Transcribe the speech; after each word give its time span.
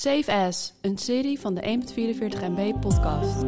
Safe 0.00 0.32
As, 0.32 0.72
een 0.80 0.98
serie 0.98 1.40
van 1.40 1.54
de 1.54 1.82
1.44 1.94 2.40
MB 2.40 2.80
podcast. 2.80 3.44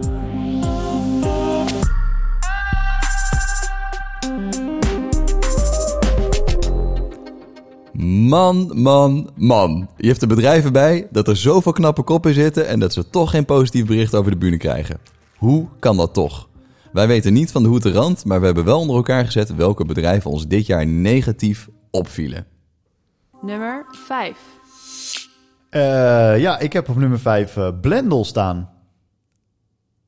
Man, 8.28 8.70
man, 8.74 9.30
man. 9.36 9.88
Je 9.96 10.06
hebt 10.06 10.22
er 10.22 10.28
bedrijven 10.28 10.72
bij 10.72 11.08
dat 11.10 11.28
er 11.28 11.36
zoveel 11.36 11.72
knappe 11.72 12.02
koppen 12.02 12.34
zitten 12.34 12.68
en 12.68 12.78
dat 12.78 12.92
ze 12.92 13.10
toch 13.10 13.30
geen 13.30 13.44
positief 13.44 13.86
bericht 13.86 14.14
over 14.14 14.30
de 14.30 14.38
bühne 14.38 14.56
krijgen. 14.56 15.00
Hoe 15.36 15.68
kan 15.78 15.96
dat 15.96 16.14
toch? 16.14 16.48
Wij 16.92 17.06
weten 17.06 17.32
niet 17.32 17.52
van 17.52 17.62
de 17.62 17.68
hoed 17.68 17.82
de 17.82 17.92
rand, 17.92 18.24
maar 18.24 18.40
we 18.40 18.46
hebben 18.46 18.64
wel 18.64 18.80
onder 18.80 18.96
elkaar 18.96 19.24
gezet 19.24 19.54
welke 19.54 19.84
bedrijven 19.84 20.30
ons 20.30 20.46
dit 20.46 20.66
jaar 20.66 20.86
negatief 20.86 21.68
opvielen. 21.90 22.46
Nummer 23.40 23.86
5. 23.90 24.61
Eh, 25.72 26.38
ja, 26.38 26.58
ik 26.58 26.72
heb 26.72 26.88
op 26.88 26.96
nummer 26.96 27.18
5 27.18 27.56
uh, 27.56 27.68
Blendel 27.80 28.24
staan. 28.24 28.70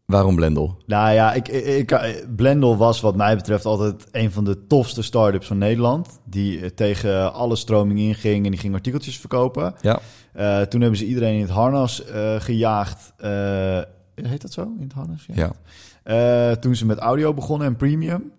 Waarom 0.05 0.35
Blendel? 0.35 0.83
Nou 0.87 1.13
ja, 1.13 1.33
ik, 1.33 1.49
ik, 1.49 1.91
ik, 1.91 2.27
Blendel 2.37 2.77
was 2.77 3.01
wat 3.01 3.17
mij 3.17 3.37
betreft 3.37 3.65
altijd 3.65 4.07
een 4.11 4.33
van 4.33 4.45
de 4.45 4.67
tofste 4.67 5.03
start-ups 5.03 5.47
van 5.47 5.59
Nederland. 5.59 6.21
Die 6.25 6.61
eh, 6.61 6.69
tegen 6.69 7.33
alle 7.33 7.57
stroming 7.57 7.99
inging 7.99 8.45
en 8.45 8.51
die 8.51 8.61
ging 8.61 8.75
artikeltjes 8.75 9.19
verkopen. 9.19 9.75
Ja. 9.81 10.01
Uh, 10.37 10.61
toen 10.61 10.81
hebben 10.81 10.99
ze 10.99 11.07
iedereen 11.07 11.35
in 11.35 11.41
het 11.41 11.51
harnas 11.51 12.03
uh, 12.09 12.41
gejaagd. 12.41 13.13
heet 14.15 14.43
dat 14.43 14.53
zo, 14.53 14.63
in 14.63 14.83
het 14.83 14.93
harnas? 14.93 15.27
Ja. 15.27 15.53
ja. 16.05 16.55
toen 16.57 16.77
ze 16.77 16.87
met 16.87 16.99
audio 16.99 17.35
begonnen 17.35 17.67
en 17.67 17.77
premium. 17.77 18.33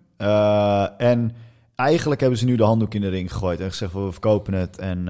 en 0.98 1.32
eigenlijk 1.76 2.20
hebben 2.20 2.38
ze 2.38 2.44
nu 2.44 2.56
de 2.56 2.64
handdoek 2.64 2.94
in 2.94 3.00
de 3.00 3.08
ring 3.08 3.32
gegooid 3.32 3.60
en 3.60 3.70
gezegd, 3.70 3.92
we 3.92 4.12
verkopen 4.12 4.54
het 4.54 4.78
en 4.78 5.08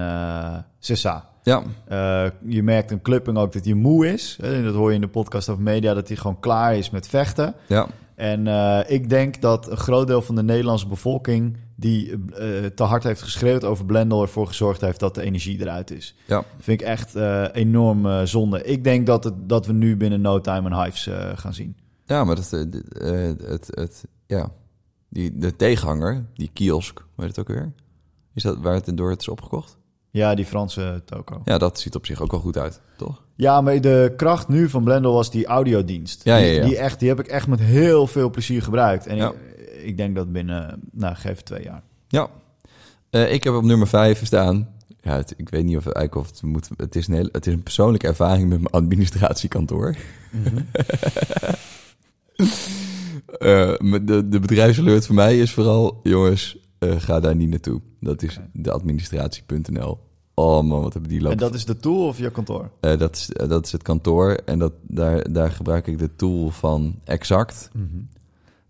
Sissa. 0.79 1.35
Ja. 1.43 1.63
Uh, 1.89 2.31
je 2.47 2.63
merkt 2.63 2.91
een 2.91 3.03
Clupping 3.03 3.39
ook 3.39 3.53
dat 3.53 3.65
hij 3.65 3.75
moe 3.75 4.13
is. 4.13 4.39
Hè, 4.41 4.63
dat 4.63 4.75
hoor 4.75 4.89
je 4.89 4.95
in 4.95 5.01
de 5.01 5.09
podcast 5.09 5.49
over 5.49 5.63
media, 5.63 5.95
dat 5.95 6.09
hij 6.09 6.17
gewoon 6.17 6.41
klaar 6.41 6.77
is 6.77 6.91
met 6.91 7.09
vechten. 7.09 7.55
Ja. 7.67 7.87
En 8.15 8.47
uh, 8.47 8.81
ik 8.87 9.09
denk 9.09 9.41
dat 9.41 9.71
een 9.71 9.77
groot 9.77 10.07
deel 10.07 10.23
van 10.23 10.35
de 10.35 10.43
Nederlandse 10.43 10.87
bevolking 10.87 11.57
die 11.77 12.11
uh, 12.11 12.19
te 12.75 12.83
hard 12.83 13.03
heeft 13.03 13.23
geschreeuwd 13.23 13.65
over 13.65 13.85
Blendel 13.85 14.23
ervoor 14.23 14.47
gezorgd 14.47 14.81
heeft 14.81 15.01
dat 15.01 15.15
de 15.15 15.23
energie 15.23 15.61
eruit 15.61 15.91
is. 15.91 16.15
Ja. 16.27 16.37
Dat 16.37 16.47
vind 16.59 16.81
ik 16.81 16.87
echt 16.87 17.15
enorm 17.53 18.27
zonde. 18.27 18.63
Ik 18.63 18.85
denk 18.85 19.07
dat, 19.07 19.25
het, 19.25 19.49
dat 19.49 19.67
we 19.67 19.73
nu 19.73 19.97
binnen 19.97 20.21
no 20.21 20.41
time 20.41 20.71
een 20.71 20.83
hives 20.83 21.11
gaan 21.35 21.55
zien. 21.55 21.77
Ja, 22.05 22.25
maar 22.25 22.37
dat, 22.37 22.51
het, 22.51 23.71
het, 23.71 24.05
ja. 24.27 24.51
Die, 25.09 25.39
de 25.39 25.57
tegenhanger, 25.57 26.25
die 26.35 26.51
kiosk, 26.53 27.05
weet 27.15 27.29
het 27.29 27.39
ook 27.39 27.49
weer? 27.49 27.73
Is 28.35 28.43
dat 28.43 28.59
waar 28.59 28.75
het 28.75 28.97
door 28.97 29.11
het 29.11 29.21
is 29.21 29.29
opgekocht? 29.29 29.77
Ja, 30.11 30.35
die 30.35 30.45
Franse 30.45 31.03
toko. 31.05 31.41
Ja, 31.45 31.59
dat 31.59 31.81
ziet 31.81 31.95
op 31.95 32.07
zich 32.07 32.21
ook 32.21 32.31
wel 32.31 32.41
goed 32.41 32.57
uit, 32.59 32.81
toch? 32.97 33.23
Ja, 33.35 33.61
maar 33.61 33.81
de 33.81 34.13
kracht 34.17 34.49
nu 34.49 34.69
van 34.69 34.85
Blendel 34.85 35.13
was 35.13 35.31
die 35.31 35.47
audiodienst. 35.47 36.25
Ja, 36.25 36.37
die, 36.39 36.47
ja, 36.47 36.53
ja. 36.53 36.65
Die, 36.67 36.77
echt, 36.77 36.99
die 36.99 37.09
heb 37.09 37.19
ik 37.21 37.27
echt 37.27 37.47
met 37.47 37.61
heel 37.61 38.07
veel 38.07 38.31
plezier 38.31 38.63
gebruikt. 38.63 39.07
En 39.07 39.17
Ja. 39.17 39.31
ik, 39.33 39.83
ik 39.83 39.97
denk 39.97 40.15
dat 40.17 40.33
binnen, 40.33 40.81
nou, 40.93 41.15
geef 41.15 41.37
het 41.37 41.45
twee 41.47 41.63
jaar. 41.63 41.83
Ja. 42.09 42.29
Eh, 43.11 43.33
ik 43.33 43.45
heb 43.45 43.55
op 43.55 43.63
nummer 43.65 43.87
5 43.89 44.27
staan. 44.27 44.69
Ja, 45.01 45.17
het- 45.17 45.35
ik 45.37 45.49
weet 45.49 45.65
niet 45.65 45.77
of, 45.77 45.85
eigenlijk 45.87 46.15
of 46.15 46.27
het 46.27 46.43
moet. 46.43 46.69
Het 46.77 46.97
is, 46.97 47.07
een 47.09 47.15
hele, 47.15 47.29
het 47.33 47.47
is 47.47 47.53
een 47.53 47.63
persoonlijke 47.63 48.07
ervaring 48.07 48.49
met 48.49 48.61
mijn 48.61 48.73
administratiekantoor. 48.75 49.97
Eh, 50.33 50.43
met 53.79 54.07
de, 54.07 54.29
de 54.29 54.41
bedrijfsalert 54.41 55.07
voor 55.07 55.15
mij 55.15 55.39
is 55.39 55.53
vooral, 55.53 56.01
jongens, 56.03 56.59
eh, 56.79 56.95
ga 56.99 57.21
daar 57.21 57.37
niet 57.37 57.51
naartoe. 57.51 57.81
Dat 58.01 58.23
is 58.23 58.41
de 58.53 58.71
administratie.nl. 58.71 59.99
Oh 60.35 60.63
man, 60.63 60.83
wat 60.83 60.93
hebben 60.93 61.11
die 61.11 61.19
En 61.19 61.25
lopen. 61.25 61.39
dat 61.39 61.55
is 61.55 61.65
de 61.65 61.77
tool 61.77 62.07
of 62.07 62.19
je 62.19 62.31
kantoor? 62.31 62.71
Eh, 62.81 62.99
dat, 62.99 63.17
is, 63.17 63.33
eh, 63.33 63.49
dat 63.49 63.67
is 63.67 63.73
het 63.73 63.83
kantoor 63.83 64.35
en 64.45 64.59
dat, 64.59 64.73
daar, 64.83 65.33
daar 65.33 65.51
gebruik 65.51 65.87
ik 65.87 65.99
de 65.99 66.17
tool 66.17 66.51
van 66.51 66.95
Exact. 67.05 67.71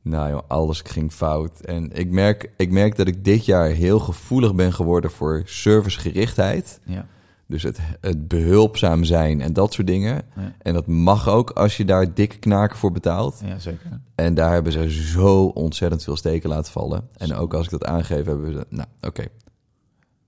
Nou 0.03 0.31
joh, 0.31 0.43
alles 0.49 0.81
ging 0.81 1.13
fout. 1.13 1.61
En 1.61 1.93
ik 1.93 2.11
merk, 2.11 2.51
ik 2.57 2.71
merk 2.71 2.97
dat 2.97 3.07
ik 3.07 3.25
dit 3.25 3.45
jaar 3.45 3.69
heel 3.69 3.99
gevoelig 3.99 4.55
ben 4.55 4.73
geworden 4.73 5.11
voor 5.11 5.43
servicegerichtheid. 5.45 6.81
Ja. 6.85 7.07
Dus 7.49 7.63
het, 7.63 7.79
het 8.01 8.29
behulpzaam 8.29 9.05
zijn 9.05 9.41
en 9.41 9.53
dat 9.53 9.73
soort 9.73 9.87
dingen. 9.87 10.23
Ja. 10.37 10.53
En 10.59 10.75
dat 10.75 10.87
mag 10.87 11.29
ook 11.29 11.51
als 11.51 11.77
je 11.77 11.85
daar 11.85 12.15
dikke 12.15 12.39
knaken 12.39 12.77
voor 12.77 12.93
betaalt. 12.93 13.41
ja, 13.45 13.59
zeker. 13.59 14.01
En 14.15 14.35
daar 14.35 14.53
hebben 14.53 14.73
ze 14.73 14.91
zo 14.91 15.45
ontzettend 15.45 16.03
veel 16.05 16.17
steken 16.17 16.49
laten 16.49 16.73
vallen. 16.73 17.09
En 17.17 17.35
ook 17.35 17.55
als 17.55 17.65
ik 17.65 17.71
dat 17.71 17.85
aangeef, 17.85 18.25
hebben 18.25 18.53
ze... 18.53 18.67
Nou, 18.69 18.89
oké. 19.01 19.25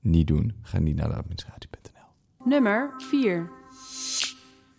Niet 0.00 0.26
doen. 0.26 0.54
Ga 0.62 0.78
niet 0.78 0.96
naar 0.96 1.08
de 1.08 1.14
administratie.nl. 1.14 2.48
Nummer 2.48 2.90
4. 3.10 3.57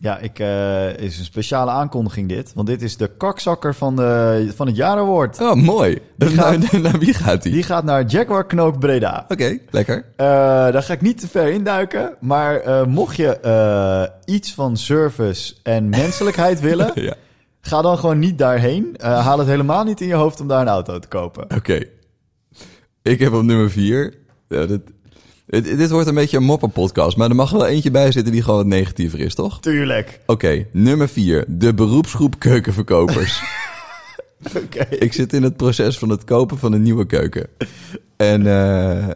Ja, 0.02 0.18
ik, 0.18 0.40
eh, 0.40 0.98
is 0.98 1.20
een 1.20 1.26
speciale 1.26 1.72
aankondiging 1.72 2.30
dit. 2.30 2.52
Want 2.56 2.68
dit 2.68 2.82
is 2.82 2.98
de 2.98 3.08
kakzakker 3.18 3.76
van, 3.76 3.96
de, 3.96 4.52
van 4.56 4.68
het 4.68 4.76
jaaraward. 4.76 5.42
Oh, 5.42 5.54
mooi. 5.54 6.00
Die 6.16 6.30
naar, 6.36 6.46
gaat- 6.62 6.72
naar 6.82 7.00
wie 7.00 7.14
gaat 7.14 7.44
die? 7.44 7.52
Die 7.52 7.64
gaat 7.64 7.84
naar 7.84 8.06
Jaguar 8.06 8.46
Knoop 8.46 8.80
Breda. 8.80 9.26
Oké, 9.28 9.58
lekker. 9.70 10.06
Eh, 10.16 10.26
daar 10.72 10.84
ga 10.84 10.94
ik 10.94 11.02
niet 11.02 11.20
te 11.20 11.28
ver 11.28 11.52
induiken. 11.52 12.16
Maar 12.20 12.56
eh, 12.60 12.86
mocht 12.86 13.16
je 13.16 14.10
iets 14.26 14.54
van 14.54 14.78
service 14.78 15.54
en 15.64 15.90
menselijkheid 16.00 16.60
willen... 16.60 16.92
Ja. 16.94 17.14
ga 17.62 17.82
dan 17.82 17.98
gewoon 17.98 18.20
niet 18.20 18.38
daarheen. 18.38 18.96
Haal 19.02 19.40
het 19.40 19.48
helemaal 19.48 19.84
niet 19.84 20.02
in 20.02 20.08
je 20.08 20.14
hoofd 20.14 20.42
om 20.42 20.48
daar 20.48 20.62
een 20.62 20.68
auto 20.68 21.00
te 21.00 21.08
kopen. 21.08 21.44
Oké. 21.56 21.80
Ik 23.02 23.20
heb 23.20 23.34
op 23.34 23.44
nummer 23.44 23.70
vier. 23.72 24.14
Ja, 24.48 24.66
dit, 24.66 24.82
dit, 25.50 25.90
wordt 25.90 26.08
een 26.08 26.16
beetje 26.16 26.38
een 26.38 26.44
mopperpodcast, 26.44 27.18
maar 27.18 27.30
er 27.30 27.36
mag 27.36 27.52
wel 27.52 27.66
eentje 27.66 27.92
bij 27.92 28.12
zitten 28.12 28.32
die 28.34 28.42
gewoon 28.42 28.58
wat 28.58 28.68
negatiever 28.68 29.20
is, 29.20 29.36
toch? 29.36 29.60
Tuurlijk. 29.60 30.20
Oké, 30.26 30.66
nummer 30.72 31.10
vier. 31.10 31.46
De 31.48 31.74
beroepsgroep 31.74 32.40
keukenverkopers. 32.40 33.42
Oké. 34.64 34.88
ik 34.90 35.14
zit 35.14 35.34
in 35.34 35.44
het 35.44 35.58
proces 35.58 35.98
van 35.98 36.10
het 36.10 36.24
kopen 36.24 36.58
van 36.58 36.74
een 36.74 36.82
nieuwe 36.82 37.06
keuken. 37.06 37.48
En 38.18 38.48
eh, 38.48 39.08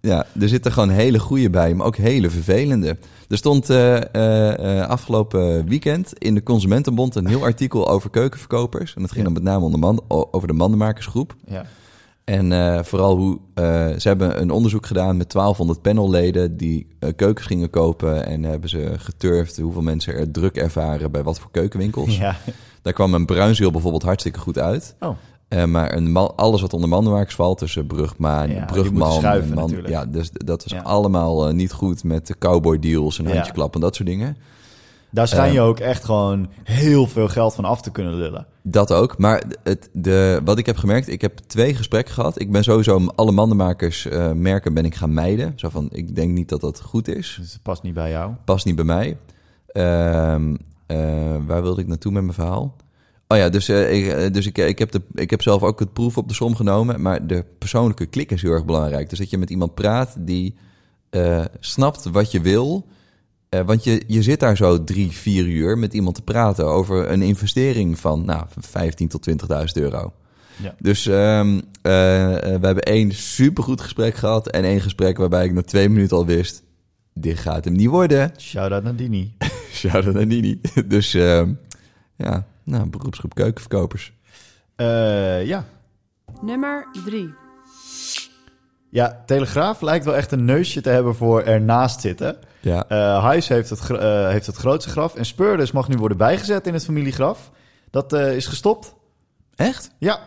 ja, 0.00 0.26
er 0.40 0.48
zitten 0.48 0.72
gewoon 0.72 0.88
hele 0.88 1.18
goede 1.18 1.50
bij, 1.50 1.74
maar 1.74 1.86
ook 1.86 1.96
hele 1.96 2.30
vervelende. 2.30 2.96
Er 3.28 3.36
stond 3.36 3.70
eh, 3.70 4.80
eh, 4.80 4.88
afgelopen 4.88 5.68
weekend 5.68 6.12
in 6.18 6.34
de 6.34 6.42
Consumentenbond 6.42 7.14
een 7.14 7.26
heel 7.26 7.42
artikel 7.42 7.88
over 7.88 8.10
keukenverkopers. 8.10 8.94
En 8.94 9.00
dat 9.00 9.10
ging 9.12 9.26
Ja. 9.26 9.32
dan 9.32 9.42
met 9.42 9.52
name 9.52 9.64
onder 9.64 9.80
man, 9.80 10.02
over 10.08 10.48
de 10.48 10.54
mandenmakersgroep. 10.54 11.34
Ja. 11.46 11.66
En 12.24 12.52
eh, 12.52 12.82
vooral 12.82 13.16
hoe 13.16 13.38
eh, 13.54 13.64
ze 13.98 14.08
hebben 14.08 14.40
een 14.40 14.50
onderzoek 14.50 14.86
gedaan 14.86 15.16
met 15.16 15.32
1200 15.32 15.82
panelleden 15.82 16.56
die 16.56 16.86
eh, 16.98 17.08
keukens 17.16 17.46
gingen 17.46 17.70
kopen. 17.70 18.26
En 18.26 18.42
hebben 18.42 18.68
ze 18.70 18.92
geturfd 18.96 19.56
hoeveel 19.56 19.82
mensen 19.82 20.14
er 20.14 20.30
druk 20.30 20.56
ervaren 20.56 21.10
bij 21.10 21.22
wat 21.22 21.38
voor 21.38 21.50
keukenwinkels. 21.50 22.16
ja. 22.16 22.36
Daar 22.82 22.92
kwam 22.92 23.14
een 23.14 23.26
bruinzeel 23.26 23.70
bijvoorbeeld 23.70 24.02
hartstikke 24.02 24.38
goed 24.38 24.58
uit. 24.58 24.96
Oh. 25.00 25.16
Maar 25.66 25.96
een 25.96 26.12
man, 26.12 26.36
alles 26.36 26.60
wat 26.60 26.72
onder 26.72 26.88
mandenmakers 26.88 27.34
valt, 27.34 27.58
tussen 27.58 27.86
brugmaan, 27.86 28.50
Ja, 28.50 28.64
brugman, 28.64 29.12
schuiven 29.12 29.54
man, 29.54 29.72
ja, 29.86 30.06
dus 30.06 30.30
dat 30.32 30.62
was 30.62 30.72
Ja. 30.72 30.80
allemaal 30.82 31.52
niet 31.52 31.72
goed 31.72 32.04
met 32.04 32.26
de 32.26 32.38
cowboy 32.38 32.78
deals 32.78 33.18
en 33.18 33.24
Ja. 33.28 33.32
handjeklap 33.34 33.74
en 33.74 33.80
dat 33.80 33.94
soort 33.94 34.08
dingen. 34.08 34.36
Daar 35.14 35.28
schijn 35.28 35.52
je 35.52 35.58
Ehm. 35.58 35.68
ook 35.68 35.78
echt 35.78 36.04
gewoon 36.04 36.48
heel 36.62 37.06
veel 37.06 37.28
geld 37.28 37.54
van 37.54 37.64
af 37.64 37.82
te 37.82 37.90
kunnen 37.90 38.14
lullen. 38.14 38.46
Dat 38.62 38.92
ook. 38.92 39.18
Maar 39.18 39.42
het, 39.62 39.88
de, 39.92 40.40
wat 40.44 40.58
ik 40.58 40.66
heb 40.66 40.76
gemerkt, 40.76 41.08
ik 41.08 41.20
heb 41.20 41.38
twee 41.38 41.74
gesprekken 41.74 42.14
gehad. 42.14 42.40
Ik 42.40 42.52
ben 42.52 42.64
sowieso 42.64 43.06
alle 43.14 43.32
mandenmakers 43.32 44.06
eh, 44.06 44.32
merken 44.32 44.74
ben 44.74 44.84
ik 44.84 44.94
gaan 44.94 45.14
mijden. 45.14 45.52
Zo 45.56 45.68
van, 45.68 45.88
ik 45.92 46.14
denk 46.14 46.32
niet 46.32 46.48
dat 46.48 46.60
dat 46.60 46.80
goed 46.80 47.08
is. 47.08 47.36
Dus 47.40 47.52
het 47.52 47.62
past 47.62 47.82
niet 47.82 47.94
bij 47.94 48.10
jou. 48.10 48.32
Past 48.44 48.64
niet 48.64 48.76
bij 48.76 48.84
mij. 48.84 49.16
Ehm, 49.66 50.54
eh, 50.86 51.36
waar 51.46 51.62
wilde 51.62 51.80
ik 51.80 51.86
naartoe 51.86 52.12
met 52.12 52.22
mijn 52.22 52.34
verhaal? 52.34 52.76
Oh 53.28 53.38
ja, 53.38 53.48
dus, 53.48 53.68
eh, 53.68 53.96
ik, 53.96 54.06
eh, 54.06 54.32
dus 54.32 54.46
ik, 54.46 54.58
ik, 54.58 54.78
heb 54.78 54.90
de, 54.90 55.02
ik 55.14 55.30
heb 55.30 55.42
zelf 55.42 55.62
ook 55.62 55.78
het 55.78 55.92
proef 55.92 56.16
op 56.16 56.28
de 56.28 56.34
som 56.34 56.56
genomen. 56.56 57.02
Maar 57.02 57.26
de 57.26 57.44
persoonlijke 57.58 58.06
klik 58.06 58.30
is 58.30 58.42
heel 58.42 58.50
erg 58.50 58.64
belangrijk. 58.64 59.08
Dus 59.08 59.18
dat 59.18 59.30
je 59.30 59.38
met 59.38 59.50
iemand 59.50 59.74
praat 59.74 60.16
die 60.18 60.54
eh, 61.10 61.44
snapt 61.60 62.04
wat 62.04 62.30
je 62.30 62.40
wil. 62.40 62.86
Eh, 63.54 63.66
want 63.66 63.84
je, 63.84 64.02
je 64.06 64.22
zit 64.22 64.40
daar 64.40 64.56
zo 64.56 64.84
drie, 64.84 65.10
vier 65.10 65.46
uur 65.46 65.78
met 65.78 65.94
iemand 65.94 66.14
te 66.14 66.22
praten 66.22 66.66
over 66.66 67.10
een 67.10 67.22
investering 67.22 67.98
van 67.98 68.24
nou, 68.24 68.46
15 68.60 69.08
tot 69.08 69.28
20.000 69.30 69.36
euro. 69.72 70.12
Ja. 70.56 70.74
Dus 70.78 71.06
ehm, 71.06 71.60
eh, 71.82 72.34
eh, 72.34 72.60
we 72.60 72.66
hebben 72.66 72.82
één 72.82 73.12
supergoed 73.12 73.80
gesprek 73.80 74.14
gehad 74.14 74.48
en 74.48 74.64
één 74.64 74.80
gesprek 74.80 75.16
waarbij 75.16 75.44
ik 75.44 75.52
na 75.52 75.62
twee 75.62 75.88
minuten 75.88 76.16
al 76.16 76.26
wist, 76.26 76.62
dit 77.12 77.38
gaat 77.38 77.64
hem 77.64 77.74
niet 77.74 77.88
worden. 77.88 78.32
Shout-out 78.38 78.82
naar 78.82 78.96
Dini. 78.96 79.34
Shout-out 79.72 80.14
naar 80.14 80.26
Nini. 80.26 80.60
Dus 80.86 81.14
ehm, 81.14 81.52
ja, 82.16 82.46
nou, 82.64 82.88
beroepsgroep 82.88 83.34
keukenverkopers. 83.34 84.12
Eh, 84.76 85.46
ja. 85.46 85.66
Nummer 86.40 86.86
3. 87.04 87.43
Ja, 88.94 89.22
Telegraaf 89.26 89.80
lijkt 89.80 90.04
wel 90.04 90.16
echt 90.16 90.32
een 90.32 90.44
neusje 90.44 90.80
te 90.80 90.88
hebben 90.88 91.14
voor 91.14 91.42
ernaast 91.42 92.00
zitten. 92.00 92.36
Ja, 92.60 92.84
Huis 93.20 93.48
heeft 93.48 93.70
het, 93.70 93.90
eh, 93.90 94.28
heeft 94.28 94.46
het 94.46 94.56
grootste 94.56 94.90
graf. 94.90 95.14
En 95.14 95.26
Speurders 95.26 95.72
mag 95.72 95.88
nu 95.88 95.96
worden 95.96 96.16
bijgezet 96.16 96.66
in 96.66 96.72
het 96.72 96.84
familiegraf. 96.84 97.50
Dat 97.90 98.12
eh, 98.12 98.36
is 98.36 98.46
gestopt. 98.46 98.94
echt? 99.56 99.90
Ja, 99.98 100.18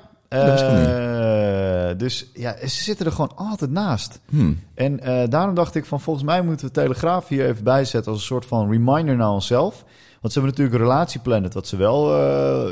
dus 1.98 2.26
ja, 2.34 2.56
ze 2.60 2.84
zitten 2.84 3.06
er 3.06 3.12
gewoon 3.12 3.36
altijd 3.36 3.72
naast. 3.72 4.20
Hmm. 4.30 4.60
En 4.76 5.00
daarom 5.30 5.56
dacht 5.56 5.76
ik 5.76 5.86
van 5.86 6.02
volgens 6.02 6.26
mij 6.26 6.42
moeten 6.42 6.66
we 6.66 6.72
Telegraaf 6.72 7.28
hier 7.28 7.46
even 7.46 7.64
bijzetten 7.64 8.12
als 8.12 8.22
een 8.22 8.28
soort 8.28 8.46
van 8.46 8.72
reminder 8.72 9.16
naar 9.16 9.32
onszelf. 9.32 9.84
Want 10.22 10.34
ze 10.34 10.40
hebben 10.40 10.58
natuurlijk 10.58 10.90
Relatieplanet, 10.90 11.54
wat, 11.54 11.68
ze 11.68 11.78
wel, 11.78 12.06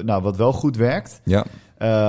nou, 0.03 0.21
wat 0.21 0.38
wel 0.38 0.53
goed 0.53 0.77
werkt. 0.77 1.21
Ja, 1.24 1.45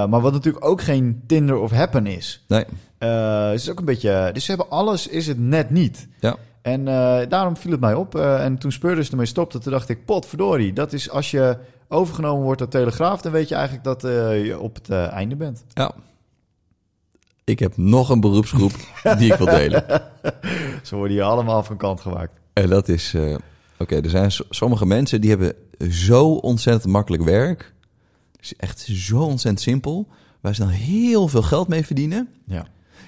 maar 0.07 0.21
wat 0.21 0.33
natuurlijk 0.33 0.65
ook 0.65 0.83
geen 0.83 1.23
Tinder 1.27 1.59
of 1.59 1.71
Happen 1.71 2.07
is. 2.07 2.45
nee. 2.49 2.65
Eh, 2.99 3.47
het 3.51 3.61
is 3.61 3.71
ook 3.71 3.79
een 3.79 3.85
beetje, 3.85 4.31
dus 4.33 4.45
ze 4.45 4.51
hebben 4.51 4.71
alles, 4.71 5.07
is 5.07 5.27
het 5.27 5.39
net 5.39 5.71
niet. 5.71 6.09
Ja. 6.21 6.37
En 6.63 6.89
eh, 6.89 7.29
daarom 7.29 7.57
viel 7.57 7.71
het 7.71 7.81
mij 7.81 7.95
op. 7.95 8.15
Eh, 8.15 8.45
en 8.45 8.59
toen 8.59 8.73
Spurs 8.73 9.11
ermee 9.11 9.27
stopte, 9.27 9.59
toen 9.59 9.73
dacht 9.73 9.89
ik, 9.89 10.05
potverdorie. 10.05 10.73
Dat 10.73 10.93
is 10.93 11.11
als 11.11 11.31
je 11.31 11.59
overgenomen 11.89 12.45
wordt 12.45 12.59
door 12.59 12.69
Telegraaf, 12.69 13.21
dan 13.21 13.33
weet 13.33 13.49
je 13.49 13.55
eigenlijk 13.55 13.85
dat 13.85 14.03
je 14.47 14.59
op 14.59 14.75
het 14.75 14.91
einde 14.91 15.37
bent. 15.37 15.65
Ja. 15.73 15.95
Ik 17.45 17.59
heb 17.59 17.77
nog 17.77 18.09
een 18.09 18.21
beroepsgroep 18.21 18.73
die 19.19 19.33
ik 19.33 19.39
wil 19.39 19.47
delen. 19.47 19.85
Zo 20.83 20.97
worden 20.97 21.17
hier 21.17 21.25
allemaal 21.25 21.63
van 21.63 21.77
kant 21.77 22.01
gemaakt. 22.01 22.33
En 22.53 22.69
dat 22.69 22.89
is... 22.89 23.15
Oké, 23.79 23.97
er 24.01 24.11
zijn 24.11 24.33
so- 24.33 24.45
sommige 24.51 24.87
mensen 24.87 25.21
die 25.21 25.31
hebben 25.31 25.55
zo 25.91 26.33
ontzettend 26.33 26.93
makkelijk 26.93 27.23
werk. 27.23 27.75
Het 28.33 28.45
is 28.45 28.57
echt 28.57 28.81
zo 28.81 29.19
ontzettend 29.19 29.61
simpel. 29.61 30.09
Waar 30.41 30.55
ze 30.55 30.61
dan 30.61 30.71
heel 30.71 31.29
veel 31.29 31.43
geld 31.43 31.69
mee 31.69 31.87
verdienen. 31.87 32.29
Ja. 32.47 32.67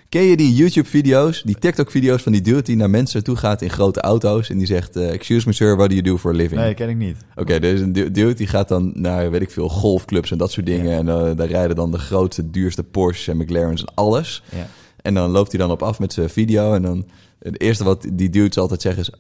Ken 0.09 0.23
je 0.23 0.37
die 0.37 0.55
YouTube-video's, 0.55 1.43
die 1.43 1.59
TikTok-video's 1.59 2.23
van 2.23 2.33
die 2.33 2.41
dude 2.41 2.63
die 2.63 2.77
naar 2.77 2.91
mensen 2.91 3.25
toe 3.25 3.37
gaat 3.37 3.63
in 3.63 3.71
grote 3.71 4.01
auto's 4.01 4.51
en 4.51 4.59
die 4.59 4.67
zegt: 4.67 4.97
eh, 4.97 5.13
Excuse 5.13 5.47
me, 5.47 5.53
sir, 5.53 5.77
what 5.77 5.89
do 5.89 5.95
you 5.95 6.07
do 6.07 6.19
for 6.19 6.31
a 6.31 6.35
living? 6.35 6.61
Nee, 6.61 6.75
ken 6.75 6.89
ik 6.89 6.97
niet. 6.97 7.17
Oké, 7.37 7.53
er 7.53 7.65
is 7.65 7.81
een 7.81 7.93
du- 7.93 8.11
dude 8.11 8.35
die 8.35 8.47
gaat 8.47 8.69
dan 8.69 8.93
naar, 8.95 9.31
weet 9.31 9.41
ik 9.41 9.51
veel, 9.51 9.69
golfclubs 9.69 10.31
en 10.31 10.39
dat 10.39 10.53
soort 10.53 10.67
dingen. 10.67 10.93
En 10.97 11.09
eh, 11.09 11.37
daar 11.37 11.47
rijden 11.49 11.77
dan 11.77 11.91
de 11.91 11.99
grootste, 11.99 12.51
duurste 12.51 12.83
Porsches 12.83 13.29
en 13.29 13.37
McLaren's 13.37 13.81
en 13.81 13.93
alles. 13.95 14.43
Ja. 14.57 14.67
En 15.03 15.15
dan 15.15 15.31
loopt 15.31 15.51
hij 15.53 15.61
dan 15.61 15.71
op 15.71 15.83
af 15.83 15.99
met 15.99 16.13
zijn 16.13 16.31
video. 16.31 16.75
En 16.75 16.83
dan 16.83 17.07
het 17.39 17.61
eerste 17.61 17.85
wat 17.85 18.07
die 18.13 18.31
dudes 18.31 18.59
altijd 18.59 18.81
zeggen 18.83 19.03
is... 19.03 19.11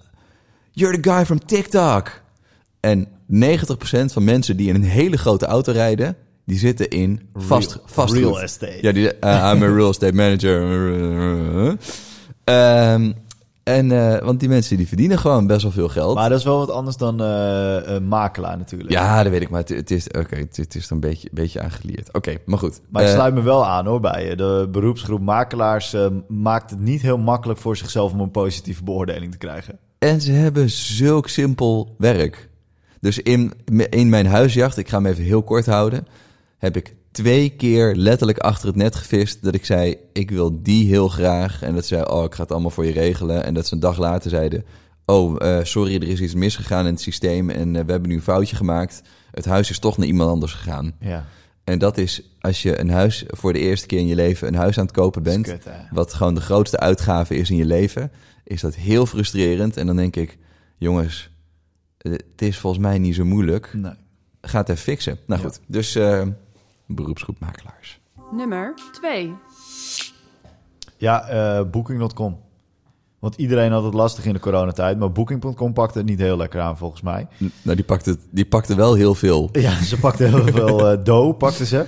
You're 0.73 1.01
the 1.01 1.11
guy 1.11 1.25
from 1.25 1.45
TikTok. 1.47 2.21
En 2.81 3.07
90% 3.07 3.09
van 4.13 4.25
mensen 4.25 4.57
die 4.57 4.69
in 4.69 4.75
een 4.75 4.83
hele 4.83 5.17
grote 5.19 5.47
auto 5.47 5.73
rijden... 5.73 6.17
die 6.49 6.59
zitten 6.59 6.89
in 6.89 7.21
vast, 7.35 7.73
Real- 7.73 7.83
vastgoed. 7.87 8.23
real 8.23 8.41
estate. 8.41 8.79
Ja, 8.81 8.93
die, 8.93 9.05
uh, 9.05 9.11
I'm 9.55 9.63
a 9.63 9.75
real 9.75 9.89
estate 9.89 10.15
manager. 10.15 11.77
Ehm, 12.45 13.13
en, 13.63 13.93
eh, 13.93 14.25
want 14.25 14.41
die 14.41 14.49
mensen 14.49 14.77
die 14.77 14.89
verdienen 14.89 15.19
gewoon 15.19 15.47
best 15.47 15.63
wel 15.63 15.71
veel 15.71 15.89
geld. 15.89 16.15
Maar 16.15 16.29
dat 16.29 16.39
is 16.39 16.45
wel 16.45 16.59
wat 16.59 16.71
anders 16.71 16.97
dan 16.97 17.23
eh, 17.23 17.99
makelaar 17.99 18.59
natuurlijk. 18.59 18.91
ja, 18.91 19.23
dat 19.23 19.33
weet 19.33 19.41
ik. 19.41 19.49
Maar 19.51 19.61
het, 19.61 19.69
het 19.69 19.91
is, 19.91 20.09
oké, 20.09 20.37
het, 20.37 20.57
het 20.57 20.75
is 20.75 20.87
er 20.87 20.93
een 20.93 21.01
beetje, 21.01 21.29
beetje 21.33 21.61
aangeleerd. 21.61 22.15
Oké, 22.15 22.37
maar 22.47 22.59
goed. 22.59 22.81
Maar 22.91 23.03
ik 23.03 23.09
sluit 23.09 23.35
me 23.35 23.43
wel 23.43 23.67
aan 23.67 23.87
hoor 23.87 24.01
bij 24.01 24.29
je. 24.29 24.37
De 24.37 24.69
beroepsgroep 24.73 25.21
makelaars 25.21 25.97
maakt 26.29 26.71
het 26.71 26.81
niet 26.81 27.03
heel 27.03 27.19
makkelijk 27.19 27.61
voor 27.61 27.77
zichzelf 27.77 28.13
om 28.13 28.21
een 28.21 28.31
positieve 28.31 28.85
beoordeling 28.85 29.33
te 29.33 29.39
krijgen. 29.39 29.79
En 29.99 30.21
ze 30.21 30.33
hebben 30.33 30.71
zulk 30.71 31.29
simpel 31.29 31.95
werk. 31.99 32.49
Dus 33.01 33.19
in, 33.19 33.53
in 33.91 34.09
mijn 34.09 34.27
huisjacht, 34.27 34.77
ik 34.77 34.89
ga 34.89 34.97
hem 34.97 35.07
even 35.07 35.25
heel 35.25 35.43
kort 35.43 35.67
houden, 35.67 36.07
heb 36.59 36.77
ik 36.77 36.95
twee 37.11 37.49
keer 37.49 37.95
letterlijk 37.95 38.39
achter 38.39 38.67
het 38.67 38.77
net 38.77 38.95
gevist 38.95 39.43
dat 39.43 39.55
ik 39.55 39.65
zei, 39.65 39.97
ik 40.13 40.31
wil 40.31 40.63
die 40.63 40.87
heel 40.87 41.09
graag. 41.09 41.63
En 41.63 41.75
dat 41.75 41.87
ze 41.87 41.95
zei, 41.95 42.09
oh, 42.09 42.25
ik 42.25 42.35
ga 42.35 42.43
het 42.43 42.53
allemaal 42.53 42.71
voor 42.71 42.87
je 42.87 42.93
regelen. 42.93 43.45
En 43.45 43.55
dat 43.55 43.67
ze 43.67 43.75
een 43.75 43.81
dag 43.81 43.99
later 43.99 44.31
zeiden, 44.31 44.65
oh, 45.07 45.37
eh, 45.39 45.65
sorry, 45.65 45.95
er 45.95 46.09
is 46.09 46.21
iets 46.21 46.35
misgegaan 46.35 46.87
in 46.87 46.93
het 46.93 47.01
systeem 47.01 47.51
en 47.51 47.77
eh, 47.77 47.85
we 47.85 47.91
hebben 47.91 48.09
nu 48.09 48.15
een 48.17 48.23
foutje 48.23 48.57
gemaakt. 48.57 49.03
Het 49.31 49.45
huis 49.45 49.71
is 49.71 49.79
toch 49.79 49.97
naar 49.99 50.07
iemand 50.07 50.31
anders 50.31 50.53
gegaan. 50.53 50.93
Ja, 51.01 51.27
En 51.65 51.79
dat 51.79 51.99
is 51.99 52.23
als 52.41 52.63
je 52.63 52.81
een 52.81 52.91
huis 52.91 53.25
voor 53.29 53.53
de 53.53 53.59
eerste 53.59 53.87
keer 53.87 53.99
in 53.99 54.07
je 54.07 54.15
leven 54.15 54.49
een 54.49 54.55
huis 54.55 54.79
aan 54.79 54.85
het 54.85 54.95
kopen 54.95 55.23
bent 55.23 55.47
kut, 55.47 55.67
wat 55.91 56.15
gewoon 56.15 56.35
de 56.35 56.41
grootste 56.41 56.79
uitgave 56.79 57.35
is 57.37 57.51
in 57.51 57.57
je 57.57 57.65
leven, 57.65 58.11
is 58.45 58.61
dat 58.61 58.75
heel 58.75 59.07
frustrerend. 59.07 59.77
En 59.77 59.87
dan 59.87 59.97
denk 59.97 60.17
ik, 60.17 60.39
jongens, 60.79 61.31
het 61.99 62.23
is 62.37 62.59
volgens 62.59 62.83
mij 62.83 62.99
niet 62.99 63.15
zo 63.15 63.25
moeilijk. 63.25 63.71
Nee. 63.75 63.93
Ga 64.41 64.59
het 64.59 64.69
even 64.69 64.83
fixen. 64.83 65.19
Nou 65.27 65.41
Ja. 65.41 65.49
goed, 65.49 65.61
dus 65.67 65.95
eh, 65.95 66.27
beroepsgroep 66.89 67.37
makelaars. 67.41 68.01
Nummer 68.33 68.75
2. 68.93 69.35
Ja, 70.97 71.29
eh, 71.29 71.65
Booking.com. 71.71 72.39
Want 73.19 73.35
iedereen 73.37 73.73
had 73.73 73.85
het 73.85 73.95
lastig 73.95 74.25
in 74.25 74.33
de 74.33 74.39
coronatijd, 74.41 74.99
maar 74.99 75.13
Booking.com 75.13 75.73
pakte 75.73 75.99
het 75.99 76.07
niet 76.07 76.19
heel 76.19 76.37
lekker 76.37 76.61
aan 76.61 76.77
volgens 76.77 77.01
mij. 77.03 77.27
N- 77.45 77.53
Nou, 77.63 77.77
die 77.77 77.85
pakte, 77.85 78.17
die 78.31 78.45
pakte 78.47 78.75
wel 78.75 78.95
heel 78.95 79.15
veel. 79.15 79.49
Ja, 79.53 79.83
ze 79.83 79.99
pakte 79.99 80.25
heel 80.25 80.47
veel 80.47 80.79
eh 80.91 80.99
dough, 81.05 81.37
pakten 81.39 81.67
ze. 81.67 81.87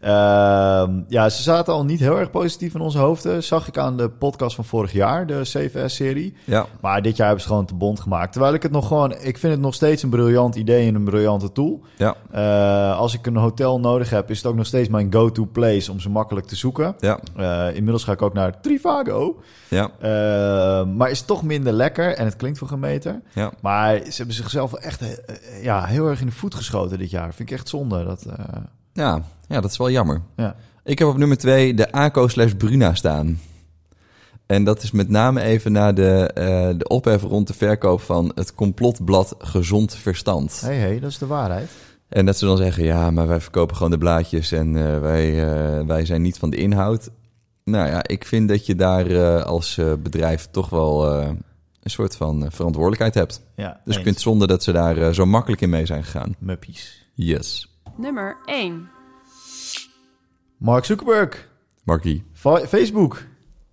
Ehm, 0.00 1.00
ja, 1.08 1.28
ze 1.28 1.42
zaten 1.42 1.72
al 1.72 1.84
niet 1.84 2.00
heel 2.00 2.18
erg 2.18 2.30
positief 2.30 2.74
in 2.74 2.80
onze 2.80 2.98
hoofden. 2.98 3.42
Zag 3.42 3.68
ik 3.68 3.78
aan 3.78 3.96
de 3.96 4.08
podcast 4.10 4.54
van 4.54 4.64
vorig 4.64 4.92
jaar, 4.92 5.26
de 5.26 5.40
CVS-serie. 5.42 6.34
Ja, 6.44 6.66
Maar 6.80 7.02
dit 7.02 7.16
jaar 7.16 7.26
hebben 7.26 7.42
ze 7.44 7.50
gewoon 7.50 7.66
te 7.66 7.74
bond 7.74 8.00
gemaakt. 8.00 8.32
Terwijl 8.32 8.54
ik 8.54 8.62
het 8.62 8.72
nog 8.72 8.86
gewoon... 8.86 9.12
Ik 9.12 9.38
vind 9.38 9.52
het 9.52 9.62
nog 9.62 9.74
steeds 9.74 10.02
een 10.02 10.10
briljant 10.10 10.54
idee 10.54 10.86
en 10.88 10.94
een 10.94 11.04
briljante 11.04 11.52
tool. 11.52 11.80
ja, 11.96 12.14
Eh, 12.30 12.98
als 12.98 13.14
ik 13.14 13.26
een 13.26 13.36
hotel 13.36 13.80
nodig 13.80 14.10
heb, 14.10 14.30
is 14.30 14.36
het 14.36 14.46
ook 14.46 14.54
nog 14.56 14.66
steeds 14.66 14.88
mijn 14.88 15.12
go-to 15.12 15.44
place 15.44 15.90
om 15.92 16.00
ze 16.00 16.10
makkelijk 16.10 16.46
te 16.46 16.56
zoeken. 16.56 16.94
ja, 16.98 17.18
Eh, 17.36 17.74
inmiddels 17.76 18.04
ga 18.04 18.12
ik 18.12 18.22
ook 18.22 18.34
naar 18.34 18.60
Trivago. 18.60 19.40
ja, 19.68 19.90
Eh, 20.00 20.86
maar 20.86 21.10
is 21.10 21.22
toch 21.22 21.42
minder 21.42 21.72
lekker 21.72 22.14
en 22.14 22.24
het 22.24 22.36
klinkt 22.36 22.58
voor 22.58 22.78
meter. 22.78 23.20
ja. 23.34 23.52
Maar 23.60 23.96
ze 23.96 24.16
hebben 24.16 24.34
zichzelf 24.34 24.72
echt 24.74 25.20
ja, 25.62 25.84
heel 25.84 26.06
erg 26.08 26.20
in 26.20 26.26
de 26.26 26.32
voet 26.32 26.54
geschoten 26.54 26.98
dit 26.98 27.10
jaar. 27.10 27.34
Vind 27.34 27.50
ik 27.50 27.56
echt 27.56 27.68
zonde. 27.68 28.04
Dat, 28.04 28.24
eh, 28.24 28.56
Ja, 28.92 29.20
ja, 29.50 29.60
dat 29.60 29.70
is 29.70 29.76
wel 29.76 29.90
jammer. 29.90 30.22
ja. 30.36 30.56
Ik 30.84 30.98
heb 30.98 31.08
op 31.08 31.16
nummer 31.16 31.36
twee 31.36 31.74
de 31.74 31.92
ACO 31.92 32.28
slash 32.28 32.52
Bruna 32.52 32.94
staan. 32.94 33.40
En 34.46 34.64
dat 34.64 34.82
is 34.82 34.90
met 34.90 35.08
name 35.08 35.40
even 35.42 35.72
naar 35.72 35.94
de, 35.94 36.30
eh, 36.34 36.68
de 36.78 36.88
ophef 36.88 37.22
rond 37.22 37.46
de 37.46 37.54
verkoop 37.54 38.00
van 38.00 38.32
het 38.34 38.54
complotblad 38.54 39.34
Gezond 39.38 39.94
Verstand. 39.94 40.60
hey, 40.60 40.76
hey, 40.76 41.00
dat 41.00 41.10
is 41.10 41.18
de 41.18 41.26
waarheid. 41.26 41.70
En 42.08 42.26
dat 42.26 42.38
ze 42.38 42.44
dan 42.46 42.56
zeggen, 42.56 42.84
ja, 42.84 43.10
maar 43.10 43.26
wij 43.26 43.40
verkopen 43.40 43.76
gewoon 43.76 43.90
de 43.90 43.98
blaadjes 43.98 44.52
en 44.52 44.76
eh, 44.76 44.98
wij, 45.00 45.52
eh, 45.78 45.86
wij 45.86 46.04
zijn 46.04 46.22
niet 46.22 46.38
van 46.38 46.50
de 46.50 46.56
inhoud. 46.56 47.10
Nou 47.64 47.88
ja, 47.88 48.06
ik 48.06 48.24
vind 48.26 48.48
dat 48.48 48.66
je 48.66 48.74
daar 48.74 49.06
eh, 49.06 49.42
als 49.44 49.78
eh, 49.78 49.92
bedrijf 50.02 50.48
toch 50.50 50.68
wel 50.68 51.12
eh, 51.20 51.28
een 51.82 51.90
soort 51.90 52.16
van 52.16 52.44
eh, 52.44 52.50
verantwoordelijkheid 52.50 53.14
hebt. 53.14 53.42
Ja, 53.56 53.80
Dus 53.84 53.94
vind 53.94 54.08
het 54.08 54.20
zonde 54.20 54.46
dat 54.46 54.62
ze 54.62 54.72
daar 54.72 55.14
zo 55.14 55.26
makkelijk 55.26 55.62
in 55.62 55.70
mee 55.70 55.86
zijn 55.86 56.04
gegaan. 56.04 56.34
Muppies. 56.38 57.10
Yes. 57.14 57.78
Nummer 57.96 58.36
1. 58.44 58.88
Mark 60.60 60.84
Zuckerberg. 60.84 61.48
Markie. 61.84 62.24
Fa- 62.32 62.66
Facebook. 62.66 63.22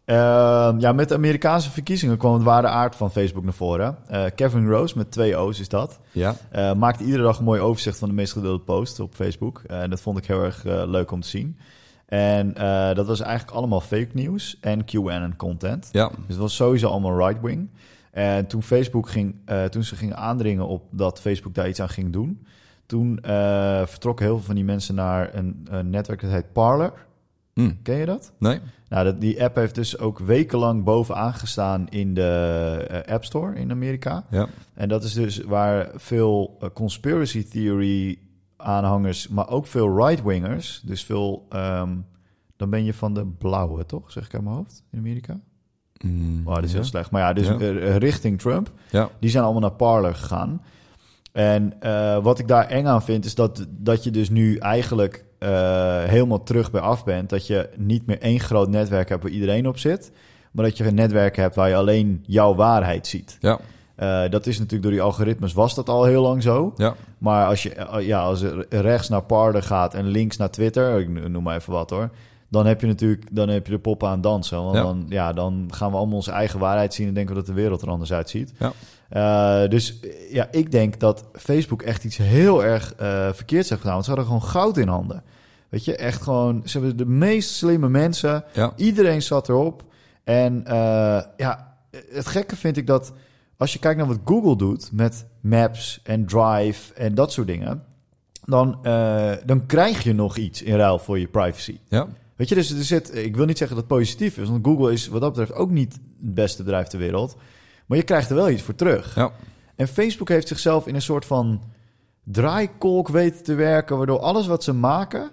Ehm, 0.05 0.79
ja, 0.79 0.91
met 0.91 1.09
de 1.09 1.15
Amerikaanse 1.15 1.69
verkiezingen 1.71 2.17
kwam 2.17 2.33
het 2.33 2.43
ware 2.43 2.67
aard 2.67 2.95
van 2.95 3.11
Facebook 3.11 3.43
naar 3.43 3.53
voren. 3.53 3.97
Eh, 4.07 4.23
Kevin 4.35 4.67
Rose, 4.69 4.97
met 4.97 5.11
twee 5.11 5.35
O's 5.37 5.59
is 5.59 5.69
dat, 5.69 5.99
Ja, 6.11 6.35
eh, 6.51 6.73
maakte 6.73 7.03
iedere 7.03 7.23
dag 7.23 7.37
een 7.37 7.43
mooi 7.43 7.61
overzicht 7.61 7.97
van 7.99 8.07
de 8.09 8.13
meest 8.15 8.33
gedeelde 8.33 8.63
posts 8.63 8.99
op 8.99 9.13
Facebook. 9.13 9.61
Eh, 9.67 9.81
En 9.81 9.89
dat 9.89 10.01
vond 10.01 10.17
ik 10.17 10.25
heel 10.25 10.43
erg 10.43 10.63
leuk 10.63 11.11
om 11.11 11.21
te 11.21 11.27
zien. 11.27 11.57
En 12.05 12.53
dat 12.95 13.07
was 13.07 13.19
eigenlijk 13.19 13.57
allemaal 13.57 13.81
fake 13.81 14.09
nieuws 14.13 14.57
en 14.61 14.85
QAnon-content. 14.85 15.89
ja, 15.91 16.07
Dus 16.07 16.15
het 16.27 16.37
was 16.37 16.55
sowieso 16.55 16.87
allemaal 16.87 17.27
right-wing. 17.27 17.69
En 18.11 18.47
toen 18.47 18.63
Facebook 18.63 19.09
ging, 19.09 19.35
toen 19.69 19.83
ze 19.83 19.95
gingen 19.95 20.17
aandringen 20.17 20.67
op 20.67 20.83
dat 20.91 21.19
Facebook 21.21 21.53
daar 21.53 21.67
iets 21.69 21.81
aan 21.81 21.89
ging 21.89 22.13
doen, 22.13 22.45
toen 22.87 23.19
eh, 23.19 23.85
vertrokken 23.85 24.25
heel 24.25 24.35
veel 24.35 24.45
van 24.45 24.55
die 24.55 24.63
mensen 24.63 24.95
naar 24.95 25.35
een, 25.35 25.67
een 25.69 25.89
netwerk 25.89 26.21
dat 26.21 26.31
heet 26.31 26.51
Parler. 26.53 26.93
Hm. 27.53 27.71
Ken 27.83 27.95
je 27.95 28.05
dat? 28.05 28.31
nee, 28.39 28.59
Nou, 28.89 29.03
dat, 29.03 29.21
die 29.21 29.43
app 29.43 29.55
heeft 29.55 29.75
dus 29.75 29.97
ook 29.97 30.19
wekenlang 30.19 30.83
bovenaan 30.83 31.33
gestaan 31.33 31.87
in 31.89 32.13
de 32.13 32.85
eh, 32.89 33.13
App 33.13 33.25
Store 33.25 33.55
in 33.55 33.71
Amerika. 33.71 34.25
ja, 34.29 34.47
En 34.73 34.89
dat 34.89 35.03
is 35.03 35.13
dus 35.13 35.37
waar 35.41 35.89
veel 35.95 36.57
eh, 36.59 36.69
conspiracy 36.73 37.47
theory 37.47 38.19
aanhangers, 38.57 39.27
maar 39.27 39.49
ook 39.49 39.65
veel 39.67 40.07
right-wingers, 40.07 40.81
dus 40.85 41.03
veel, 41.03 41.45
ehm, 41.49 41.95
dan 42.55 42.69
ben 42.69 42.83
je 42.83 42.93
van 42.93 43.13
de 43.13 43.25
blauwe, 43.25 43.85
toch? 43.85 44.11
Zeg 44.11 44.25
ik 44.25 44.33
uit 44.33 44.43
mijn 44.43 44.55
hoofd, 44.55 44.83
in 44.91 44.99
Amerika? 44.99 45.39
Mm, 46.03 46.41
Oh, 46.47 46.55
dat 46.55 46.63
is 46.63 46.69
ja. 46.71 46.75
heel 46.75 46.85
slecht. 46.85 47.11
Maar 47.11 47.21
ja, 47.21 47.33
dus 47.33 47.47
Ja. 47.47 47.97
richting 47.97 48.39
Trump. 48.39 48.71
Ja. 48.91 49.09
Die 49.19 49.29
zijn 49.29 49.43
allemaal 49.43 49.61
naar 49.61 49.71
Parler 49.71 50.15
gegaan. 50.15 50.61
En 51.37 51.73
eh, 51.79 52.17
wat 52.23 52.39
ik 52.39 52.47
daar 52.47 52.67
eng 52.67 52.85
aan 52.85 53.03
vind, 53.03 53.25
is 53.25 53.35
dat, 53.35 53.65
dat 53.69 54.03
je 54.03 54.11
dus 54.11 54.29
nu 54.29 54.57
eigenlijk 54.57 55.25
eh, 55.39 56.03
helemaal 56.03 56.43
terug 56.43 56.71
bij 56.71 56.81
af 56.81 57.03
bent. 57.03 57.29
Dat 57.29 57.47
je 57.47 57.69
niet 57.75 58.05
meer 58.05 58.21
één 58.21 58.39
groot 58.39 58.69
netwerk 58.69 59.09
hebt 59.09 59.23
waar 59.23 59.31
iedereen 59.31 59.67
op 59.67 59.77
zit. 59.77 60.11
Maar 60.51 60.65
dat 60.65 60.77
je 60.77 60.85
een 60.85 60.95
netwerk 60.95 61.35
hebt 61.35 61.55
waar 61.55 61.69
je 61.69 61.75
alleen 61.75 62.23
jouw 62.27 62.55
waarheid 62.55 63.07
ziet. 63.07 63.37
Ja, 63.39 63.59
Eh, 63.95 64.29
dat 64.29 64.47
is 64.47 64.55
natuurlijk 64.55 64.83
door 64.83 64.91
die 64.91 65.01
algoritmes 65.01 65.53
was 65.53 65.75
dat 65.75 65.89
al 65.89 66.03
heel 66.03 66.21
lang 66.21 66.43
zo. 66.43 66.73
ja, 66.75 66.95
Maar 67.17 67.45
als 67.47 67.63
je 67.63 67.87
ja, 67.99 68.21
als 68.21 68.43
rechts 68.69 69.09
naar 69.09 69.23
Parler 69.23 69.63
gaat 69.63 69.93
en 69.93 70.07
links 70.07 70.37
naar 70.37 70.49
Twitter, 70.51 70.99
ik 70.99 71.29
noem 71.29 71.43
maar 71.43 71.55
even 71.55 71.73
wat 71.73 71.89
hoor. 71.89 72.09
Dan 72.49 72.65
heb 72.65 72.81
je 72.81 72.87
natuurlijk 72.87 73.27
dan 73.31 73.49
heb 73.49 73.65
je 73.65 73.71
de 73.71 73.79
poppen 73.79 74.07
aan 74.07 74.13
het 74.13 74.23
dansen. 74.23 74.63
Want 74.63 74.75
Ja. 74.75 74.83
Dan, 74.83 75.05
ja, 75.09 75.33
dan 75.33 75.67
gaan 75.73 75.91
we 75.91 75.97
allemaal 75.97 76.15
onze 76.15 76.31
eigen 76.31 76.59
waarheid 76.59 76.93
zien 76.93 77.07
en 77.07 77.13
denken 77.13 77.35
we 77.35 77.39
dat 77.39 77.49
de 77.49 77.61
wereld 77.61 77.81
er 77.81 77.89
anders 77.89 78.13
uitziet. 78.13 78.53
Ja. 78.59 78.73
Eh, 79.09 79.69
dus 79.69 79.99
ja, 80.29 80.47
ik 80.51 80.71
denk 80.71 80.99
dat 80.99 81.25
Facebook 81.33 81.81
echt 81.81 82.03
iets 82.03 82.17
heel 82.17 82.63
erg 82.63 82.93
eh, 82.93 83.29
verkeerds 83.33 83.69
heeft 83.69 83.81
gedaan. 83.81 83.93
Want 83.93 84.05
ze 84.05 84.11
hadden 84.11 84.27
gewoon 84.27 84.49
goud 84.49 84.77
in 84.77 84.87
handen. 84.87 85.23
Weet 85.69 85.85
je, 85.85 85.95
echt 85.95 86.21
gewoon, 86.21 86.61
ze 86.65 86.77
hebben 86.77 86.97
de 86.97 87.05
meest 87.05 87.49
slimme 87.49 87.89
mensen. 87.89 88.43
Ja. 88.53 88.73
Iedereen 88.75 89.21
zat 89.21 89.49
erop. 89.49 89.83
En 90.23 90.65
eh, 90.65 91.21
ja, 91.37 91.77
het 92.11 92.27
gekke 92.27 92.55
vind 92.55 92.77
ik 92.77 92.87
dat 92.87 93.13
als 93.57 93.73
je 93.73 93.79
kijkt 93.79 93.97
naar 93.97 94.07
wat 94.07 94.19
Google 94.25 94.55
doet 94.55 94.89
met 94.91 95.25
Maps 95.41 95.99
en 96.03 96.25
Drive 96.25 96.93
en 96.93 97.15
dat 97.15 97.31
soort 97.31 97.47
dingen, 97.47 97.83
dan, 98.45 98.79
dan 99.45 99.65
krijg 99.65 100.03
je 100.03 100.13
nog 100.13 100.37
iets 100.37 100.61
in 100.61 100.75
ruil 100.75 100.99
voor 100.99 101.19
je 101.19 101.27
privacy. 101.27 101.79
Ja. 101.87 102.07
Weet 102.37 102.49
je, 102.49 102.55
dus 102.55 102.71
er 102.71 102.83
zit, 102.83 103.15
ik 103.15 103.35
wil 103.35 103.45
niet 103.45 103.57
zeggen 103.57 103.77
dat 103.77 103.85
het 103.89 103.97
positief 103.97 104.37
is, 104.37 104.49
want 104.49 104.65
Google 104.65 104.91
is 104.91 105.07
wat 105.07 105.21
dat 105.21 105.29
betreft 105.29 105.59
ook 105.59 105.69
niet 105.69 105.93
het 105.93 106.33
beste 106.33 106.63
bedrijf 106.63 106.87
ter 106.87 106.99
wereld. 106.99 107.35
Maar 107.85 107.97
je 107.97 108.03
krijgt 108.03 108.29
er 108.29 108.35
wel 108.35 108.49
iets 108.49 108.61
voor 108.61 108.75
terug. 108.75 109.15
Ja. 109.15 109.31
En 109.75 109.87
Facebook 109.87 110.29
heeft 110.29 110.47
zichzelf 110.47 110.87
in 110.87 110.95
een 110.95 111.01
soort 111.01 111.25
van 111.25 111.61
draaikolk 112.23 113.07
weten 113.07 113.43
te 113.43 113.53
werken, 113.53 113.97
waardoor 113.97 114.19
alles 114.19 114.47
wat 114.47 114.63
ze 114.63 114.73
maken 114.73 115.29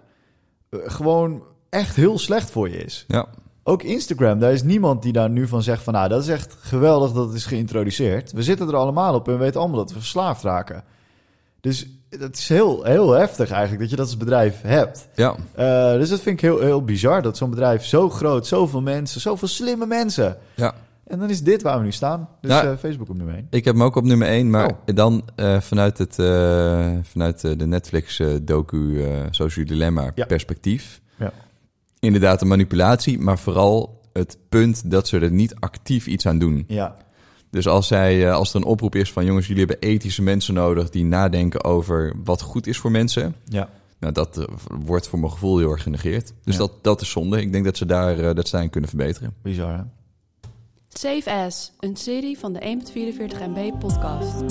eh, 0.69 0.79
gewoon 0.85 1.43
echt 1.69 1.97
heel 1.97 2.19
slecht 2.19 2.51
voor 2.51 2.69
je 2.69 2.77
is. 2.77 3.05
Ja. 3.09 3.27
Ook 3.63 3.83
Instagram, 3.83 4.39
daar 4.39 4.53
is 4.53 4.63
niemand 4.63 5.03
die 5.03 5.13
daar 5.13 5.31
nu 5.31 5.47
van 5.47 5.63
zegt 5.63 5.83
van... 5.83 5.93
nou, 5.93 6.09
dat 6.09 6.23
is 6.23 6.29
echt 6.29 6.57
geweldig 6.61 7.13
dat 7.13 7.27
het 7.27 7.37
is 7.37 7.47
geïntroduceerd. 7.47 8.33
We 8.33 8.43
zitten 8.43 8.69
er 8.69 8.77
allemaal 8.77 9.15
op 9.15 9.27
en 9.29 9.33
we 9.33 9.39
weten 9.39 9.61
allemaal 9.61 9.79
dat 9.79 9.93
we 9.93 9.99
verslaafd 9.99 10.43
raken. 10.43 10.85
Dus 11.65 11.87
dat 12.09 12.37
is 12.37 12.49
heel, 12.49 12.83
heel 12.85 13.11
heftig 13.11 13.51
eigenlijk 13.51 13.81
dat 13.81 13.91
je 13.91 13.97
dat 13.97 14.07
als 14.07 14.17
bedrijf 14.17 14.61
hebt. 14.63 15.09
Ja. 15.15 15.35
Eh, 15.55 15.93
dus 15.93 16.09
dat 16.09 16.21
vind 16.21 16.37
ik 16.37 16.41
heel, 16.41 16.61
heel 16.61 16.85
bizar 16.85 17.23
dat 17.23 17.37
zo'n 17.37 17.51
bedrijf 17.51 17.85
zo 17.85 18.11
groot, 18.11 18.47
zoveel 18.47 18.81
mensen, 18.83 19.21
zoveel 19.21 19.49
slimme 19.49 19.87
mensen... 19.87 20.37
Ja. 20.55 20.75
En 21.07 21.19
dan 21.19 21.31
is 21.31 21.43
dit 21.43 21.63
waar 21.63 21.79
we 21.79 21.85
nu 21.85 21.93
staan. 21.93 22.29
Dus 22.41 22.51
eh, 22.51 22.71
Facebook 22.79 23.09
op 23.09 23.17
nummer 23.17 23.35
1. 23.35 23.47
Ik 23.51 23.65
heb 23.65 23.75
hem 23.75 23.83
ook 23.83 23.97
op 23.97 24.05
nummer 24.05 24.29
1, 24.29 24.51
maar 24.51 24.67
Oh. 24.71 24.77
dan 24.95 25.25
eh, 25.37 25.61
vanuit, 25.61 25.99
het, 25.99 26.15
vanuit 27.07 27.41
de 27.41 27.67
Netflix-docu 27.67 29.05
Social 29.31 29.67
Dilemma 29.67 30.11
Ja. 30.15 30.25
perspectief. 30.27 31.01
Ja. 31.19 31.33
Inderdaad 32.01 32.41
een 32.43 32.49
manipulatie, 32.49 33.19
maar 33.19 33.39
vooral 33.39 34.01
het 34.13 34.39
punt 34.49 34.91
dat 34.91 35.09
ze 35.09 35.19
er 35.19 35.31
niet 35.31 35.55
actief 35.55 36.07
iets 36.07 36.27
aan 36.27 36.39
doen. 36.39 36.65
Ja, 36.69 36.97
Dus 37.55 37.69
als, 37.69 37.87
zij, 37.87 38.27
eh, 38.29 38.35
als 38.35 38.51
er 38.51 38.57
een 38.57 38.65
oproep 38.65 38.95
is 38.95 39.13
van 39.13 39.25
jongens, 39.25 39.47
jullie 39.47 39.65
hebben 39.67 39.89
ethische 39.89 40.23
mensen 40.23 40.55
nodig 40.55 40.91
die 40.91 41.05
nadenken 41.05 41.65
over 41.65 42.13
wat 42.25 42.41
goed 42.43 42.67
is 42.67 42.79
voor 42.79 42.91
mensen. 42.91 43.35
ja. 43.45 43.69
Nou, 43.99 44.13
dat 44.13 44.39
eh, 44.39 44.45
wordt 44.85 45.09
voor 45.09 45.19
mijn 45.19 45.31
gevoel 45.33 45.59
heel 45.59 45.71
erg 45.71 45.83
genegeerd. 45.83 46.33
Dus 46.45 46.55
Ja. 46.55 46.61
dat, 46.61 46.73
dat 46.83 47.01
is 47.01 47.11
zonde. 47.11 47.41
Ik 47.41 47.53
denk 47.53 47.65
dat 47.65 47.77
ze 47.77 47.87
daar 47.87 48.19
eh, 48.19 48.35
dat 48.35 48.51
daarin 48.51 48.71
kunnen 48.71 48.91
verbeteren. 48.91 49.35
bizar 49.43 49.77
hè? 49.77 49.83
Safe 50.89 51.31
As, 51.31 51.73
een 51.81 51.97
serie 51.97 52.39
van 52.39 52.53
de 52.53 52.61
1.44 52.61 53.39
MB 53.49 53.79
podcast. 53.79 54.43